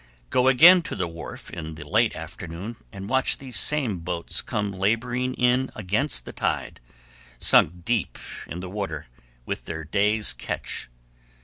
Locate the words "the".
0.95-1.07, 1.75-1.87, 6.25-6.33, 8.61-8.69